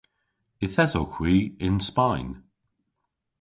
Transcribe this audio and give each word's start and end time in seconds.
Yth 0.65 0.81
esowgh 0.83 1.15
hwi 1.15 1.35
yn 1.65 1.77
Spayn. 1.89 2.29